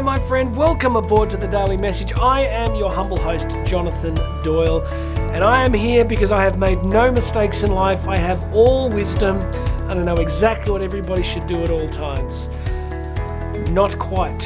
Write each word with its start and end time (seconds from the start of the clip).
there, 0.00 0.04
my 0.06 0.18
friend. 0.18 0.56
Welcome 0.56 0.96
aboard 0.96 1.28
to 1.28 1.36
the 1.36 1.46
Daily 1.46 1.76
Message. 1.76 2.14
I 2.14 2.40
am 2.40 2.74
your 2.74 2.90
humble 2.90 3.18
host, 3.18 3.54
Jonathan 3.66 4.14
Doyle, 4.42 4.82
and 5.34 5.44
I 5.44 5.62
am 5.62 5.74
here 5.74 6.06
because 6.06 6.32
I 6.32 6.42
have 6.42 6.58
made 6.58 6.82
no 6.82 7.12
mistakes 7.12 7.64
in 7.64 7.72
life. 7.72 8.08
I 8.08 8.16
have 8.16 8.42
all 8.54 8.88
wisdom, 8.88 9.36
and 9.90 10.00
I 10.00 10.02
know 10.02 10.14
exactly 10.14 10.72
what 10.72 10.80
everybody 10.80 11.22
should 11.22 11.46
do 11.46 11.62
at 11.64 11.70
all 11.70 11.86
times. 11.86 12.48
Not 13.72 13.98
quite. 13.98 14.38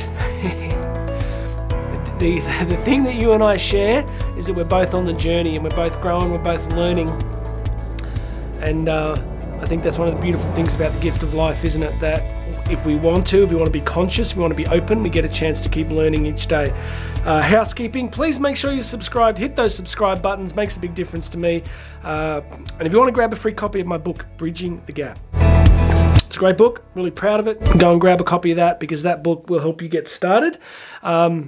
the, 2.18 2.18
the, 2.18 2.64
the 2.70 2.76
thing 2.78 3.04
that 3.04 3.14
you 3.14 3.30
and 3.30 3.42
I 3.44 3.56
share 3.56 4.04
is 4.36 4.46
that 4.46 4.54
we're 4.54 4.64
both 4.64 4.92
on 4.92 5.04
the 5.04 5.12
journey 5.12 5.54
and 5.54 5.62
we're 5.62 5.70
both 5.70 6.00
growing, 6.00 6.32
we're 6.32 6.38
both 6.38 6.66
learning. 6.72 7.10
And 8.60 8.88
uh, 8.88 9.14
I 9.64 9.66
think 9.66 9.82
that's 9.82 9.96
one 9.96 10.08
of 10.08 10.14
the 10.14 10.20
beautiful 10.20 10.50
things 10.50 10.74
about 10.74 10.92
the 10.92 11.00
gift 11.00 11.22
of 11.22 11.32
life, 11.32 11.64
isn't 11.64 11.82
it? 11.82 11.98
That 11.98 12.22
if 12.70 12.84
we 12.84 12.96
want 12.96 13.26
to, 13.28 13.44
if 13.44 13.48
we 13.48 13.56
want 13.56 13.64
to 13.64 13.72
be 13.72 13.80
conscious, 13.80 14.36
we 14.36 14.42
want 14.42 14.50
to 14.50 14.54
be 14.54 14.66
open, 14.66 15.02
we 15.02 15.08
get 15.08 15.24
a 15.24 15.28
chance 15.28 15.62
to 15.62 15.70
keep 15.70 15.88
learning 15.88 16.26
each 16.26 16.48
day. 16.48 16.70
Uh, 17.24 17.40
housekeeping, 17.40 18.10
please 18.10 18.38
make 18.38 18.58
sure 18.58 18.74
you're 18.74 18.82
subscribed. 18.82 19.38
Hit 19.38 19.56
those 19.56 19.74
subscribe 19.74 20.20
buttons, 20.20 20.54
makes 20.54 20.76
a 20.76 20.80
big 20.80 20.94
difference 20.94 21.30
to 21.30 21.38
me. 21.38 21.62
Uh, 22.02 22.42
and 22.78 22.86
if 22.86 22.92
you 22.92 22.98
want 22.98 23.08
to 23.08 23.12
grab 23.14 23.32
a 23.32 23.36
free 23.36 23.54
copy 23.54 23.80
of 23.80 23.86
my 23.86 23.96
book, 23.96 24.26
Bridging 24.36 24.82
the 24.84 24.92
Gap. 24.92 25.18
It's 26.26 26.36
a 26.36 26.38
great 26.38 26.58
book, 26.58 26.84
really 26.94 27.10
proud 27.10 27.40
of 27.40 27.48
it. 27.48 27.58
Go 27.78 27.92
and 27.92 28.00
grab 28.02 28.20
a 28.20 28.24
copy 28.24 28.50
of 28.50 28.58
that 28.58 28.80
because 28.80 29.02
that 29.04 29.22
book 29.22 29.48
will 29.48 29.60
help 29.60 29.80
you 29.80 29.88
get 29.88 30.08
started. 30.08 30.58
Um, 31.02 31.46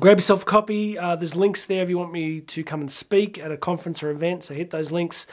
grab 0.00 0.16
yourself 0.16 0.42
a 0.42 0.46
copy. 0.46 0.98
Uh, 0.98 1.14
there's 1.14 1.36
links 1.36 1.66
there 1.66 1.84
if 1.84 1.88
you 1.88 1.98
want 1.98 2.10
me 2.10 2.40
to 2.40 2.64
come 2.64 2.80
and 2.80 2.90
speak 2.90 3.38
at 3.38 3.52
a 3.52 3.56
conference 3.56 4.02
or 4.02 4.10
event, 4.10 4.42
so 4.42 4.54
hit 4.54 4.70
those 4.70 4.90
links. 4.90 5.28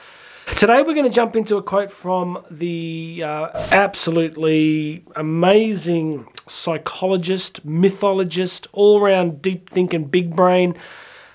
Today 0.54 0.78
we're 0.82 0.94
going 0.94 1.04
to 1.04 1.10
jump 1.10 1.36
into 1.36 1.58
a 1.58 1.62
quote 1.62 1.90
from 1.90 2.42
the 2.50 3.22
uh, 3.22 3.48
absolutely 3.72 5.04
amazing 5.14 6.26
psychologist, 6.48 7.62
mythologist, 7.62 8.66
all 8.72 9.00
round 9.02 9.42
deep 9.42 9.68
thinking 9.68 10.04
big 10.04 10.34
brain, 10.34 10.74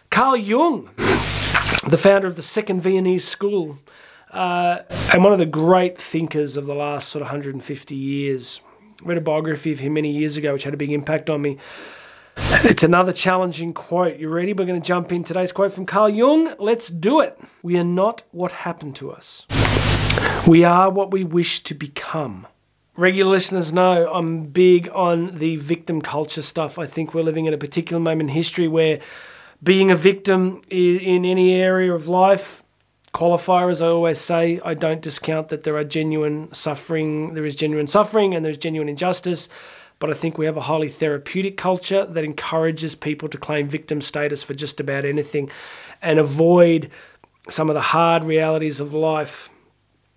Carl 0.09 0.37
Jung, 0.37 0.89
the 0.97 1.99
founder 2.01 2.25
of 2.25 2.35
the 2.35 2.41
Second 2.41 2.81
Viennese 2.81 3.27
School, 3.27 3.77
uh, 4.31 4.79
and 5.13 5.23
one 5.23 5.33
of 5.33 5.39
the 5.39 5.45
great 5.45 5.99
thinkers 5.99 6.57
of 6.57 6.65
the 6.65 6.73
last 6.73 7.09
sort 7.09 7.21
of 7.21 7.27
150 7.27 7.95
years. 7.95 8.61
I 9.03 9.07
read 9.07 9.19
a 9.19 9.21
biography 9.21 9.71
of 9.71 9.79
him 9.79 9.93
many 9.93 10.09
years 10.09 10.37
ago, 10.37 10.53
which 10.53 10.63
had 10.63 10.73
a 10.73 10.77
big 10.77 10.91
impact 10.91 11.29
on 11.29 11.43
me. 11.43 11.59
It's 12.63 12.83
another 12.83 13.13
challenging 13.13 13.73
quote. 13.73 14.17
You 14.17 14.29
ready? 14.29 14.53
We're 14.53 14.65
going 14.65 14.81
to 14.81 14.87
jump 14.87 15.11
in 15.11 15.23
today's 15.23 15.51
quote 15.51 15.73
from 15.73 15.85
Carl 15.85 16.09
Jung. 16.09 16.53
Let's 16.59 16.89
do 16.89 17.19
it. 17.19 17.39
We 17.63 17.77
are 17.77 17.83
not 17.83 18.23
what 18.31 18.51
happened 18.51 18.95
to 18.97 19.11
us. 19.11 19.47
We 20.47 20.63
are 20.63 20.89
what 20.89 21.11
we 21.11 21.23
wish 21.23 21.61
to 21.63 21.73
become. 21.73 22.47
Regular 22.95 23.31
listeners 23.31 23.71
know 23.71 24.11
I'm 24.13 24.45
big 24.45 24.89
on 24.89 25.35
the 25.35 25.55
victim 25.55 26.01
culture 26.01 26.41
stuff. 26.41 26.77
I 26.77 26.85
think 26.85 27.13
we're 27.13 27.23
living 27.23 27.45
in 27.45 27.53
a 27.53 27.57
particular 27.57 27.99
moment 27.99 28.29
in 28.29 28.35
history 28.35 28.67
where 28.67 28.99
being 29.63 29.91
a 29.91 29.95
victim 29.95 30.61
in 30.69 31.25
any 31.25 31.55
area 31.55 31.93
of 31.93 32.07
life, 32.07 32.63
qualifier 33.13 33.71
as 33.71 33.81
I 33.81 33.87
always 33.87 34.19
say, 34.19 34.59
I 34.65 34.73
don't 34.73 35.01
discount 35.01 35.49
that 35.49 35.63
there 35.63 35.77
are 35.77 35.83
genuine 35.83 36.53
suffering, 36.53 37.33
there 37.33 37.45
is 37.45 37.55
genuine 37.55 37.87
suffering 37.87 38.33
and 38.35 38.43
there's 38.43 38.57
genuine 38.57 38.89
injustice 38.89 39.47
but 40.01 40.09
I 40.09 40.15
think 40.15 40.35
we 40.35 40.47
have 40.47 40.57
a 40.57 40.61
highly 40.61 40.89
therapeutic 40.89 41.57
culture 41.57 42.07
that 42.07 42.23
encourages 42.23 42.95
people 42.95 43.29
to 43.29 43.37
claim 43.37 43.69
victim 43.69 44.01
status 44.01 44.41
for 44.41 44.55
just 44.55 44.79
about 44.79 45.05
anything 45.05 45.51
and 46.01 46.17
avoid 46.17 46.89
some 47.49 47.69
of 47.69 47.75
the 47.75 47.81
hard 47.81 48.23
realities 48.23 48.79
of 48.79 48.95
life. 48.95 49.51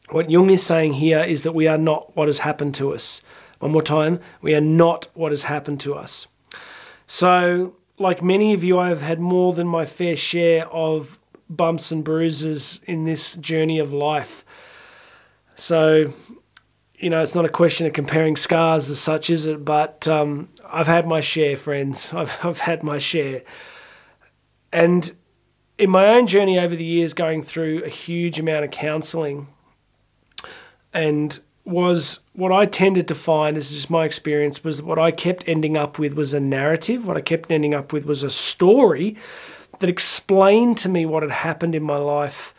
What 0.09 0.31
Jung 0.31 0.49
is 0.49 0.63
saying 0.63 0.95
here 0.95 1.21
is 1.21 1.43
that 1.43 1.53
we 1.53 1.69
are 1.69 1.77
not 1.77 2.17
what 2.17 2.29
has 2.29 2.39
happened 2.39 2.75
to 2.77 2.95
us. 2.95 3.21
One 3.59 3.73
more 3.73 3.83
time, 3.83 4.21
we 4.41 4.55
are 4.55 4.61
not 4.61 5.09
what 5.13 5.33
has 5.33 5.45
happened 5.45 5.81
to 5.81 5.95
us. 5.95 6.29
So, 7.07 7.77
like 7.99 8.23
many 8.23 8.55
of 8.55 8.65
you, 8.65 8.79
I 8.79 8.89
have 8.89 9.03
had 9.03 9.21
more 9.21 9.53
than 9.53 9.67
my 9.67 9.85
fair 9.85 10.17
share 10.17 10.67
of 10.69 11.19
bumps 11.51 11.93
and 11.93 12.03
bruises 12.03 12.81
in 12.87 13.05
this 13.05 13.37
journey 13.37 13.79
of 13.79 13.93
life. 13.93 14.47
So, 15.57 16.15
you 16.99 17.11
know, 17.11 17.21
it's 17.21 17.35
not 17.35 17.45
a 17.45 17.51
question 17.51 17.87
of 17.87 17.93
comparing 17.93 18.37
scars 18.37 18.89
as 18.89 19.01
such, 19.01 19.31
is 19.31 19.47
it? 19.47 19.65
But 19.65 20.07
um, 20.07 20.49
I've 20.67 20.87
had 20.87 21.07
my 21.07 21.21
share, 21.21 21.57
friends. 21.57 22.13
I've, 22.13 22.39
I've 22.45 22.61
had 22.61 22.83
my 22.83 22.99
share. 22.99 23.43
And 24.73 25.13
in 25.79 25.91
my 25.91 26.07
own 26.09 26.27
journey 26.27 26.59
over 26.59 26.77
the 26.77 26.85
years, 26.85 27.13
going 27.13 27.43
through 27.43 27.85
a 27.85 27.89
huge 27.89 28.39
amount 28.39 28.65
of 28.65 28.71
counselling, 28.71 29.49
and 30.93 31.41
was 31.65 32.21
what 32.35 32.53
I 32.53 32.67
tended 32.67 33.09
to 33.09 33.15
find, 33.15 33.57
is 33.57 33.71
just 33.71 33.91
my 33.91 34.05
experience, 34.05 34.63
was 34.63 34.83
what 34.83 34.99
I 34.99 35.11
kept 35.11 35.49
ending 35.49 35.77
up 35.77 35.99
with 35.99 36.15
was 36.15 36.35
a 36.35 36.41
narrative. 36.41 37.07
What 37.07 37.17
I 37.17 37.21
kept 37.21 37.51
ending 37.51 37.75
up 37.75 37.93
with 37.93 38.05
was 38.05 38.23
a 38.23 38.31
story 38.31 39.17
that 39.81 39.89
explained 39.89 40.79
to 40.79 40.89
me 40.89 41.07
what 41.07 41.23
had 41.23 41.33
happened 41.33 41.75
in 41.75 41.83
my 41.83 41.97
life 41.97 42.55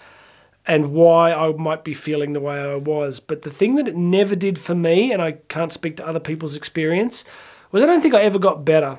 and 0.67 0.91
why 0.91 1.31
I 1.31 1.51
might 1.53 1.83
be 1.83 1.93
feeling 1.93 2.33
the 2.33 2.39
way 2.39 2.59
I 2.59 2.75
was. 2.75 3.19
But 3.19 3.43
the 3.43 3.49
thing 3.49 3.75
that 3.75 3.87
it 3.87 3.95
never 3.95 4.35
did 4.35 4.57
for 4.57 4.75
me, 4.75 5.11
and 5.11 5.21
I 5.21 5.33
can't 5.47 5.71
speak 5.71 5.97
to 5.97 6.07
other 6.07 6.19
people's 6.19 6.55
experience, 6.55 7.23
was 7.71 7.83
I 7.83 7.85
don't 7.85 8.01
think 8.01 8.13
I 8.13 8.21
ever 8.21 8.39
got 8.39 8.65
better. 8.65 8.97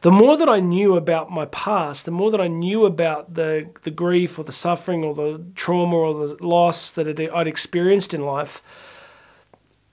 The 0.00 0.10
more 0.10 0.36
that 0.36 0.48
I 0.48 0.60
knew 0.60 0.96
about 0.96 1.30
my 1.30 1.46
past, 1.46 2.04
the 2.04 2.10
more 2.10 2.30
that 2.30 2.40
I 2.40 2.48
knew 2.48 2.84
about 2.84 3.34
the, 3.34 3.70
the 3.82 3.90
grief 3.90 4.38
or 4.38 4.44
the 4.44 4.52
suffering 4.52 5.02
or 5.02 5.14
the 5.14 5.44
trauma 5.54 5.96
or 5.96 6.26
the 6.26 6.46
loss 6.46 6.90
that 6.92 7.18
I'd 7.18 7.48
experienced 7.48 8.14
in 8.14 8.24
life, 8.24 8.62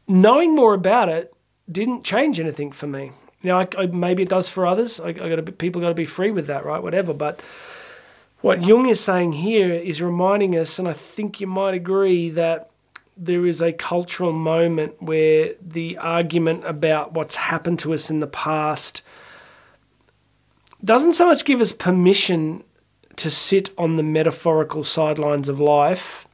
knowing 0.07 0.53
more 0.53 0.73
about 0.73 1.09
it 1.09 1.33
didn't 1.71 2.03
change 2.03 2.39
anything 2.39 2.71
for 2.71 2.87
me. 2.87 3.11
Now, 3.43 3.59
I, 3.59 3.67
I, 3.77 3.85
maybe 3.87 4.23
it 4.23 4.29
does 4.29 4.49
for 4.49 4.67
others. 4.67 4.99
I, 4.99 5.09
I 5.09 5.13
got 5.13 5.45
to, 5.45 5.51
people 5.51 5.81
got 5.81 5.89
to 5.89 5.95
be 5.95 6.05
free 6.05 6.31
with 6.31 6.47
that, 6.47 6.65
right? 6.65 6.81
Whatever. 6.81 7.13
But 7.13 7.41
what 8.41 8.63
Jung 8.63 8.89
is 8.89 8.99
saying 8.99 9.33
here 9.33 9.71
is 9.71 10.01
reminding 10.01 10.57
us, 10.57 10.79
and 10.79 10.87
I 10.87 10.93
think 10.93 11.39
you 11.39 11.47
might 11.47 11.73
agree, 11.73 12.29
that 12.31 12.71
there 13.15 13.45
is 13.45 13.61
a 13.61 13.71
cultural 13.71 14.33
moment 14.33 15.01
where 15.01 15.53
the 15.61 15.97
argument 15.97 16.65
about 16.65 17.13
what's 17.13 17.35
happened 17.35 17.77
to 17.79 17.93
us 17.93 18.09
in 18.09 18.19
the 18.19 18.27
past 18.27 19.03
doesn't 20.83 21.13
so 21.13 21.27
much 21.27 21.45
give 21.45 21.61
us 21.61 21.73
permission 21.73 22.63
to 23.17 23.29
sit 23.29 23.69
on 23.77 23.95
the 23.95 24.03
metaphorical 24.03 24.83
sidelines 24.83 25.47
of 25.47 25.59
life, 25.59 26.27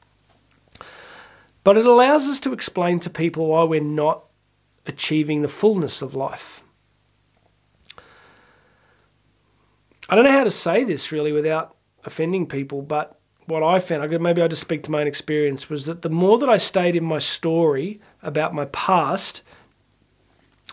but 1.65 1.75
it 1.75 1.85
allows 1.85 2.27
us 2.29 2.39
to 2.39 2.53
explain 2.53 2.99
to 2.99 3.09
people 3.09 3.47
why 3.47 3.63
we're 3.63 3.81
not 3.81 4.23
achieving 4.85 5.41
the 5.41 5.49
fullness 5.49 6.01
of 6.01 6.15
life. 6.15 6.61
I 10.07 10.15
don't 10.15 10.23
know 10.23 10.31
how 10.31 10.45
to 10.45 10.51
say 10.51 10.85
this 10.85 11.11
really 11.11 11.33
without 11.33 11.76
offending 12.07 12.47
people, 12.47 12.81
but 12.81 13.19
what 13.45 13.63
I 13.63 13.79
found, 13.79 14.01
I 14.01 14.07
could, 14.07 14.21
maybe 14.21 14.41
I 14.41 14.47
just 14.47 14.61
speak 14.61 14.83
to 14.83 14.91
my 14.91 15.01
own 15.01 15.07
experience, 15.07 15.69
was 15.69 15.85
that 15.85 16.01
the 16.01 16.09
more 16.09 16.37
that 16.39 16.49
I 16.49 16.57
stayed 16.57 16.95
in 16.95 17.03
my 17.03 17.19
story 17.19 18.01
about 18.23 18.53
my 18.53 18.65
past, 18.65 19.43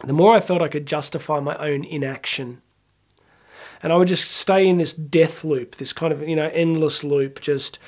the 0.03 0.13
more 0.13 0.35
I 0.35 0.41
felt 0.41 0.63
I 0.63 0.69
could 0.69 0.87
justify 0.87 1.39
my 1.41 1.57
own 1.57 1.85
inaction. 1.85 2.63
And 3.83 3.93
I 3.93 3.97
would 3.97 4.09
just 4.09 4.31
stay 4.31 4.67
in 4.67 4.79
this 4.79 4.93
death 4.93 5.45
loop, 5.45 5.77
this 5.77 5.93
kind 5.93 6.13
of, 6.13 6.27
you 6.27 6.35
know, 6.35 6.51
endless 6.53 7.05
loop, 7.05 7.41
just 7.41 7.79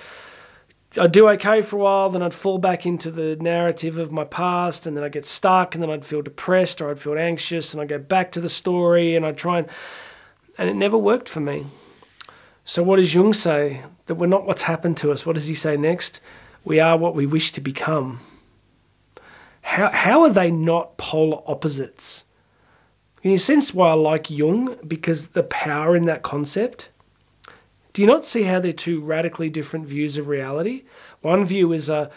I'd 0.98 1.12
do 1.12 1.28
okay 1.30 1.62
for 1.62 1.76
a 1.76 1.80
while, 1.80 2.10
then 2.10 2.22
I'd 2.22 2.32
fall 2.34 2.58
back 2.58 2.86
into 2.86 3.10
the 3.10 3.36
narrative 3.36 3.98
of 3.98 4.12
my 4.12 4.24
past, 4.24 4.86
and 4.86 4.96
then 4.96 5.04
I'd 5.04 5.12
get 5.12 5.26
stuck, 5.26 5.74
and 5.74 5.82
then 5.82 5.90
I'd 5.90 6.04
feel 6.04 6.22
depressed 6.22 6.80
or 6.80 6.90
I'd 6.90 7.00
feel 7.00 7.18
anxious, 7.18 7.74
and 7.74 7.82
I'd 7.82 7.88
go 7.88 7.98
back 7.98 8.30
to 8.32 8.40
the 8.40 8.48
story, 8.48 9.16
and 9.16 9.26
I'd 9.26 9.36
try 9.36 9.58
and, 9.58 9.68
and 10.58 10.70
it 10.70 10.74
never 10.74 10.96
worked 10.96 11.28
for 11.28 11.40
me. 11.40 11.66
So, 12.68 12.82
what 12.82 12.96
does 12.96 13.14
Jung 13.14 13.32
say? 13.32 13.82
That 14.06 14.16
we're 14.16 14.26
not 14.26 14.44
what's 14.44 14.62
happened 14.62 14.96
to 14.98 15.12
us. 15.12 15.24
What 15.24 15.34
does 15.34 15.46
he 15.46 15.54
say 15.54 15.76
next? 15.76 16.20
We 16.64 16.80
are 16.80 16.96
what 16.96 17.14
we 17.14 17.24
wish 17.24 17.52
to 17.52 17.60
become. 17.60 18.20
How, 19.62 19.90
how 19.92 20.22
are 20.22 20.30
they 20.30 20.50
not 20.50 20.96
polar 20.96 21.42
opposites? 21.46 22.24
Can 23.22 23.30
you 23.30 23.38
sense 23.38 23.72
why 23.72 23.90
I 23.90 23.94
like 23.94 24.30
Jung? 24.30 24.76
Because 24.86 25.28
the 25.28 25.44
power 25.44 25.94
in 25.94 26.06
that 26.06 26.24
concept. 26.24 26.90
Do 27.92 28.02
you 28.02 28.08
not 28.08 28.24
see 28.24 28.42
how 28.42 28.58
they're 28.58 28.72
two 28.72 29.00
radically 29.00 29.48
different 29.48 29.86
views 29.86 30.18
of 30.18 30.26
reality? 30.26 30.82
One 31.22 31.44
view 31.44 31.72
is 31.72 31.88
a 31.88 32.10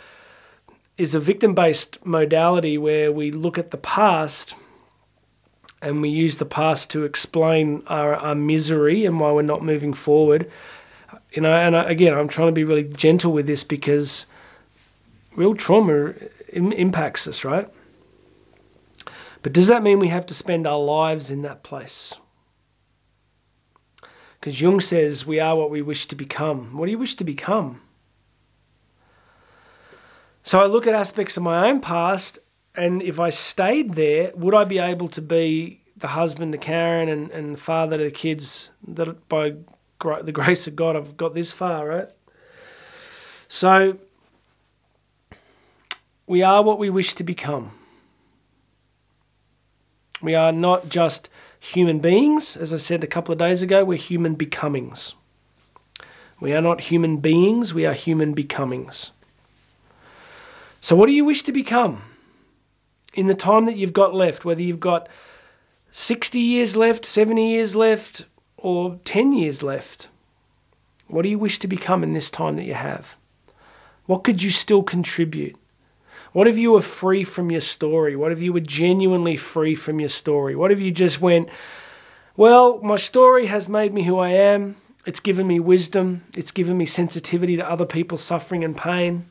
is 0.98 1.14
a 1.14 1.20
victim 1.20 1.54
based 1.54 2.04
modality 2.04 2.76
where 2.78 3.12
we 3.12 3.30
look 3.30 3.60
at 3.60 3.70
the 3.70 3.78
past 3.78 4.56
and 5.82 6.02
we 6.02 6.10
use 6.10 6.38
the 6.38 6.46
past 6.46 6.90
to 6.92 7.04
explain 7.04 7.84
our, 7.88 8.16
our 8.16 8.36
misery 8.36 9.06
and 9.06 9.20
why 9.20 9.32
we're 9.32 9.42
not 9.42 9.64
moving 9.64 9.94
forward. 9.94 10.50
You 11.32 11.42
know, 11.42 11.54
and 11.54 11.76
I, 11.76 11.84
again, 11.84 12.14
I'm 12.14 12.28
trying 12.28 12.50
to 12.50 12.54
be 12.54 12.64
really 12.64 12.84
gentle 12.84 13.32
with 13.32 13.48
this 13.48 13.64
because 13.64 14.26
real 15.36 15.54
trauma 15.54 16.14
Im- 16.52 16.74
impacts 16.74 17.28
us, 17.28 17.46
right? 17.46 17.68
But 19.42 19.54
does 19.54 19.68
that 19.68 19.84
mean 19.84 20.00
we 20.00 20.10
have 20.10 20.26
to 20.28 20.34
spend 20.34 20.68
our 20.68 20.80
lives 20.80 21.32
in 21.32 21.44
that 21.44 21.64
place? 21.64 22.14
Because 24.40 24.62
Jung 24.62 24.80
says 24.80 25.26
we 25.26 25.40
are 25.40 25.56
what 25.56 25.70
we 25.70 25.82
wish 25.82 26.06
to 26.08 26.16
become. 26.16 26.78
What 26.78 26.86
do 26.86 26.92
you 26.92 26.98
wish 26.98 27.16
to 27.16 27.24
become? 27.24 27.82
So 30.44 30.60
I 30.60 30.66
look 30.66 30.88
at 30.88 30.96
aspects 30.96 31.38
of 31.38 31.44
my 31.44 31.70
own 31.70 31.80
past 31.80 32.40
and 32.80 33.02
if 33.02 33.20
I 33.20 33.30
stayed 33.30 33.96
there, 33.96 34.32
would 34.36 34.56
I 34.56 34.64
be 34.64 34.80
able 34.80 35.10
to 35.10 35.22
be 35.22 35.82
the 35.98 36.08
husband 36.08 36.54
to 36.54 36.58
Karen 36.58 37.10
and, 37.10 37.30
and 37.32 37.60
father 37.60 37.98
to 37.98 38.06
the 38.06 38.12
kids 38.12 38.72
that 38.88 39.28
by 39.28 39.56
the 40.00 40.32
grace 40.34 40.66
of 40.66 40.78
God 40.78 40.96
I've 40.96 41.18
got 41.18 41.34
this 41.34 41.52
far, 41.52 41.86
right? 41.86 42.08
So 43.50 43.98
we 46.26 46.42
are 46.42 46.64
what 46.64 46.80
we 46.80 46.90
wish 46.90 47.14
to 47.16 47.24
become. 47.24 47.72
We 50.22 50.34
are 50.34 50.54
not 50.54 50.88
just 50.88 51.30
human 51.60 52.00
beings, 52.00 52.56
as 52.56 52.74
I 52.74 52.78
said 52.78 53.04
a 53.04 53.08
couple 53.08 53.34
of 53.34 53.40
days 53.40 53.62
ago, 53.62 53.84
we're 53.84 53.98
human 53.98 54.36
becomings. 54.36 55.16
We 56.40 56.54
are 56.54 56.62
not 56.62 56.82
human 56.82 57.18
beings, 57.18 57.74
we 57.74 57.86
are 57.86 57.94
human 57.94 58.34
becomings. 58.34 59.12
So, 60.80 60.96
what 60.96 61.08
do 61.08 61.12
you 61.12 61.26
wish 61.26 61.44
to 61.44 61.52
become 61.52 62.04
in 63.14 63.28
the 63.28 63.34
time 63.34 63.66
that 63.66 63.78
you've 63.78 63.94
got 63.94 64.14
left? 64.14 64.46
Whether 64.46 64.64
you've 64.64 64.80
got 64.80 65.08
60 65.92 66.40
years 66.40 66.76
left, 66.76 67.06
70 67.06 67.52
years 67.52 67.76
left, 67.76 68.26
or 68.58 69.00
10 69.06 69.34
years 69.34 69.64
left? 69.64 70.08
What 71.08 71.24
do 71.24 71.30
you 71.30 71.40
wish 71.40 71.60
to 71.60 71.68
become 71.68 72.04
in 72.04 72.14
this 72.14 72.30
time 72.30 72.56
that 72.58 72.66
you 72.66 72.76
have? 72.76 73.18
What 74.06 74.24
could 74.24 74.44
you 74.44 74.52
still 74.52 74.84
contribute? 74.84 75.56
What 76.32 76.48
if 76.48 76.58
you 76.58 76.72
were 76.72 76.82
free 76.82 77.24
from 77.24 77.50
your 77.50 77.62
story? 77.62 78.16
What 78.16 78.32
if 78.32 78.42
you 78.42 78.54
were 78.54 78.60
genuinely 78.60 79.36
free 79.36 79.74
from 79.74 80.00
your 80.00 80.10
story? 80.10 80.56
What 80.56 80.72
if 80.72 80.80
you 80.80 80.92
just 80.92 81.20
went, 81.20 81.50
well, 82.38 82.80
my 82.82 82.96
story 82.96 83.48
has 83.48 83.68
made 83.68 83.94
me 83.94 84.04
who 84.04 84.20
I 84.20 84.30
am. 84.30 84.78
It's 85.06 85.20
given 85.20 85.48
me 85.48 85.60
wisdom. 85.60 86.24
It's 86.38 86.52
given 86.52 86.78
me 86.78 86.86
sensitivity 86.86 87.58
to 87.58 87.70
other 87.70 87.86
people's 87.86 88.24
suffering 88.24 88.64
and 88.64 88.78
pain. 88.78 89.26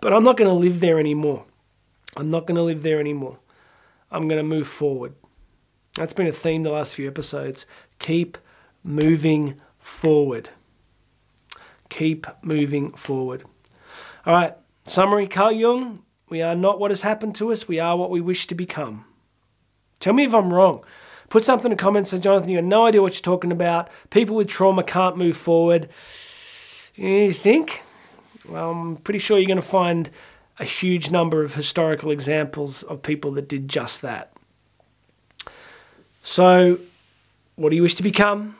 But 0.00 0.12
I'm 0.12 0.24
not 0.24 0.36
going 0.36 0.48
to 0.48 0.54
live 0.54 0.80
there 0.80 0.98
anymore. 0.98 1.44
I'm 2.16 2.28
not 2.28 2.46
going 2.46 2.56
to 2.56 2.62
live 2.62 2.82
there 2.82 3.00
anymore. 3.00 3.38
I'm 4.10 4.28
going 4.28 4.38
to 4.38 4.42
move 4.42 4.68
forward. 4.68 5.14
That's 5.94 6.12
been 6.12 6.26
a 6.26 6.32
theme 6.32 6.62
the 6.62 6.70
last 6.70 6.94
few 6.94 7.08
episodes. 7.08 7.66
Keep 7.98 8.38
moving 8.82 9.60
forward. 9.78 10.50
Keep 11.88 12.26
moving 12.42 12.92
forward. 12.92 13.44
All 14.24 14.34
right, 14.34 14.54
summary 14.84 15.26
Carl 15.26 15.52
Jung. 15.52 16.02
We 16.28 16.40
are 16.40 16.54
not 16.54 16.80
what 16.80 16.90
has 16.90 17.02
happened 17.02 17.34
to 17.36 17.52
us, 17.52 17.68
we 17.68 17.78
are 17.78 17.96
what 17.96 18.08
we 18.08 18.20
wish 18.20 18.46
to 18.46 18.54
become. 18.54 19.04
Tell 20.00 20.14
me 20.14 20.24
if 20.24 20.34
I'm 20.34 20.52
wrong. 20.52 20.82
Put 21.28 21.44
something 21.44 21.70
in 21.70 21.76
the 21.76 21.82
comments 21.82 22.10
say, 22.10 22.18
Jonathan, 22.18 22.50
you 22.50 22.56
have 22.56 22.64
no 22.64 22.86
idea 22.86 23.02
what 23.02 23.14
you're 23.14 23.22
talking 23.22 23.52
about. 23.52 23.88
People 24.10 24.36
with 24.36 24.48
trauma 24.48 24.82
can't 24.82 25.16
move 25.16 25.36
forward. 25.36 25.88
You 26.94 27.32
think? 27.32 27.82
Well, 28.48 28.70
I'm 28.70 28.96
pretty 28.96 29.18
sure 29.18 29.38
you're 29.38 29.46
going 29.46 29.56
to 29.56 29.62
find 29.62 30.10
a 30.62 30.64
huge 30.64 31.10
number 31.10 31.42
of 31.42 31.56
historical 31.56 32.12
examples 32.12 32.84
of 32.84 33.02
people 33.02 33.32
that 33.32 33.48
did 33.48 33.66
just 33.66 34.00
that. 34.00 34.32
So, 36.22 36.78
what 37.56 37.70
do 37.70 37.76
you 37.76 37.82
wish 37.82 37.96
to 37.96 38.02
become? 38.04 38.56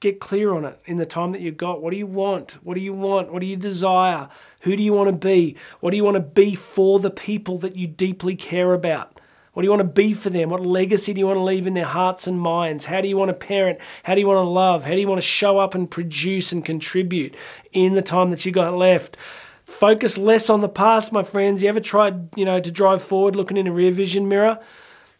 Get 0.00 0.18
clear 0.18 0.52
on 0.52 0.64
it 0.64 0.80
in 0.84 0.96
the 0.96 1.06
time 1.06 1.30
that 1.30 1.40
you've 1.40 1.56
got. 1.56 1.80
What 1.80 1.92
do 1.92 1.96
you 1.96 2.08
want? 2.08 2.58
What 2.64 2.74
do 2.74 2.80
you 2.80 2.92
want? 2.92 3.32
What 3.32 3.38
do 3.38 3.46
you 3.46 3.54
desire? 3.54 4.28
Who 4.62 4.74
do 4.74 4.82
you 4.82 4.92
want 4.92 5.08
to 5.08 5.16
be? 5.16 5.56
What 5.78 5.92
do 5.92 5.96
you 5.96 6.02
want 6.02 6.16
to 6.16 6.20
be 6.20 6.56
for 6.56 6.98
the 6.98 7.10
people 7.10 7.56
that 7.58 7.76
you 7.76 7.86
deeply 7.86 8.34
care 8.34 8.74
about? 8.74 9.20
What 9.52 9.62
do 9.62 9.66
you 9.66 9.70
want 9.70 9.82
to 9.82 10.02
be 10.02 10.12
for 10.12 10.30
them? 10.30 10.50
What 10.50 10.66
legacy 10.66 11.14
do 11.14 11.20
you 11.20 11.28
want 11.28 11.36
to 11.36 11.44
leave 11.44 11.68
in 11.68 11.74
their 11.74 11.84
hearts 11.84 12.26
and 12.26 12.40
minds? 12.40 12.86
How 12.86 13.00
do 13.00 13.06
you 13.06 13.16
want 13.16 13.28
to 13.28 13.34
parent? 13.34 13.78
How 14.02 14.14
do 14.14 14.20
you 14.20 14.26
want 14.26 14.44
to 14.44 14.50
love? 14.50 14.84
How 14.84 14.90
do 14.90 15.00
you 15.00 15.06
want 15.06 15.20
to 15.20 15.26
show 15.26 15.58
up 15.58 15.76
and 15.76 15.88
produce 15.88 16.50
and 16.50 16.64
contribute 16.64 17.36
in 17.72 17.92
the 17.92 18.02
time 18.02 18.30
that 18.30 18.44
you 18.44 18.50
got 18.50 18.76
left? 18.76 19.16
Focus 19.64 20.18
less 20.18 20.50
on 20.50 20.60
the 20.60 20.68
past, 20.68 21.10
my 21.10 21.22
friends. 21.22 21.62
You 21.62 21.70
ever 21.70 21.80
tried, 21.80 22.36
you 22.36 22.44
know, 22.44 22.60
to 22.60 22.70
drive 22.70 23.02
forward 23.02 23.34
looking 23.34 23.56
in 23.56 23.66
a 23.66 23.72
rear 23.72 23.90
vision 23.90 24.28
mirror? 24.28 24.58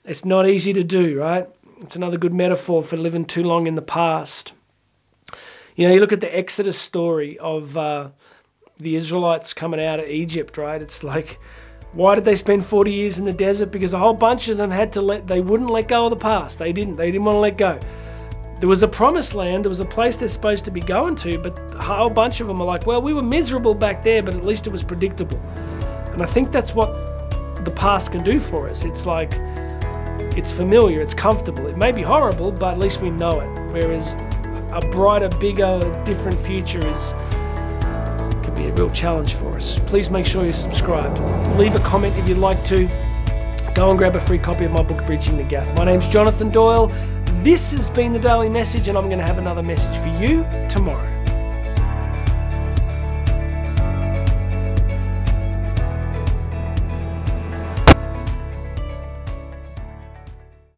It's 0.04 0.24
not 0.24 0.46
easy 0.46 0.72
to 0.74 0.84
do, 0.84 1.18
right? 1.18 1.48
It's 1.80 1.96
another 1.96 2.18
good 2.18 2.34
metaphor 2.34 2.82
for 2.82 2.96
living 2.96 3.24
too 3.24 3.42
long 3.42 3.66
in 3.66 3.74
the 3.74 3.82
past. 3.82 4.52
You 5.76 5.88
know, 5.88 5.94
you 5.94 6.00
look 6.00 6.12
at 6.12 6.20
the 6.20 6.36
Exodus 6.36 6.78
story 6.78 7.38
of 7.38 7.76
uh, 7.76 8.10
the 8.78 8.96
Israelites 8.96 9.54
coming 9.54 9.80
out 9.80 9.98
of 9.98 10.06
Egypt, 10.06 10.58
right? 10.58 10.80
It's 10.80 11.02
like, 11.02 11.40
why 11.92 12.14
did 12.14 12.24
they 12.24 12.34
spend 12.34 12.66
40 12.66 12.92
years 12.92 13.18
in 13.18 13.24
the 13.24 13.32
desert? 13.32 13.70
Because 13.70 13.94
a 13.94 13.98
whole 13.98 14.14
bunch 14.14 14.48
of 14.48 14.58
them 14.58 14.70
had 14.70 14.92
to 14.92 15.00
let, 15.00 15.26
they 15.26 15.40
wouldn't 15.40 15.70
let 15.70 15.88
go 15.88 16.04
of 16.04 16.10
the 16.10 16.16
past. 16.16 16.58
They 16.58 16.72
didn't. 16.72 16.96
They 16.96 17.10
didn't 17.10 17.24
want 17.24 17.36
to 17.36 17.40
let 17.40 17.56
go. 17.56 17.80
There 18.60 18.68
was 18.68 18.82
a 18.82 18.88
promised 18.88 19.34
land, 19.34 19.64
there 19.64 19.68
was 19.68 19.80
a 19.80 19.84
place 19.84 20.16
they're 20.16 20.28
supposed 20.28 20.64
to 20.64 20.70
be 20.70 20.80
going 20.80 21.16
to, 21.16 21.38
but 21.38 21.58
a 21.74 21.82
whole 21.82 22.08
bunch 22.08 22.40
of 22.40 22.46
them 22.46 22.60
are 22.60 22.64
like, 22.64 22.86
well, 22.86 23.02
we 23.02 23.12
were 23.12 23.22
miserable 23.22 23.74
back 23.74 24.02
there, 24.02 24.22
but 24.22 24.34
at 24.34 24.44
least 24.44 24.66
it 24.66 24.70
was 24.70 24.82
predictable. 24.82 25.38
And 26.12 26.22
I 26.22 26.26
think 26.26 26.52
that's 26.52 26.74
what 26.74 26.92
the 27.64 27.72
past 27.72 28.12
can 28.12 28.22
do 28.22 28.38
for 28.38 28.68
us. 28.68 28.84
It's 28.84 29.06
like, 29.06 29.34
it's 30.36 30.52
familiar, 30.52 31.00
it's 31.00 31.14
comfortable. 31.14 31.66
It 31.66 31.76
may 31.76 31.92
be 31.92 32.02
horrible, 32.02 32.52
but 32.52 32.74
at 32.74 32.78
least 32.78 33.02
we 33.02 33.10
know 33.10 33.40
it. 33.40 33.48
Whereas 33.72 34.14
a 34.72 34.80
brighter, 34.90 35.28
bigger, 35.28 36.02
different 36.04 36.38
future 36.38 36.86
is 36.86 37.12
can 38.42 38.54
be 38.54 38.66
a 38.66 38.74
real 38.74 38.90
challenge 38.90 39.34
for 39.34 39.56
us. 39.56 39.78
Please 39.80 40.10
make 40.10 40.26
sure 40.26 40.44
you're 40.44 40.52
subscribed. 40.52 41.18
Leave 41.56 41.74
a 41.74 41.80
comment 41.80 42.16
if 42.16 42.28
you'd 42.28 42.38
like 42.38 42.64
to. 42.64 42.88
Go 43.74 43.90
and 43.90 43.98
grab 43.98 44.14
a 44.14 44.20
free 44.20 44.38
copy 44.38 44.64
of 44.64 44.72
my 44.72 44.82
book, 44.82 45.04
Bridging 45.06 45.36
the 45.36 45.42
Gap. 45.42 45.66
My 45.76 45.84
name's 45.84 46.08
Jonathan 46.08 46.48
Doyle. 46.48 46.92
This 47.44 47.74
has 47.74 47.90
been 47.90 48.14
the 48.14 48.18
Daily 48.18 48.48
Message, 48.48 48.88
and 48.88 48.96
I'm 48.96 49.04
going 49.08 49.18
to 49.18 49.24
have 49.24 49.36
another 49.36 49.62
message 49.62 49.94
for 49.98 50.08
you 50.18 50.46
tomorrow. 50.66 51.13